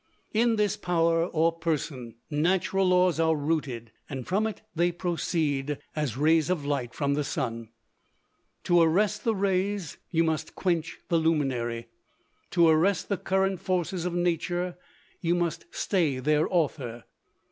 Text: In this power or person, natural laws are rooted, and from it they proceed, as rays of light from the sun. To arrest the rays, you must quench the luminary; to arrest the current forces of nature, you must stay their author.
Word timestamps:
In 0.33 0.55
this 0.55 0.77
power 0.77 1.27
or 1.27 1.51
person, 1.51 2.15
natural 2.31 2.87
laws 2.87 3.19
are 3.19 3.35
rooted, 3.35 3.91
and 4.09 4.25
from 4.25 4.47
it 4.47 4.63
they 4.73 4.91
proceed, 4.91 5.77
as 5.95 6.17
rays 6.17 6.49
of 6.49 6.65
light 6.65 6.95
from 6.95 7.13
the 7.13 7.23
sun. 7.23 7.69
To 8.63 8.81
arrest 8.81 9.23
the 9.23 9.35
rays, 9.35 9.99
you 10.09 10.23
must 10.23 10.55
quench 10.55 10.97
the 11.09 11.17
luminary; 11.19 11.85
to 12.49 12.67
arrest 12.67 13.09
the 13.09 13.17
current 13.17 13.59
forces 13.59 14.03
of 14.03 14.15
nature, 14.15 14.75
you 15.19 15.35
must 15.35 15.67
stay 15.69 16.17
their 16.17 16.51
author. 16.51 17.03